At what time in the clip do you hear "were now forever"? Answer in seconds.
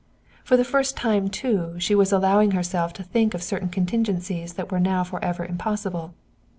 4.71-5.45